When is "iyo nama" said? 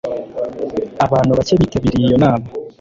2.07-2.45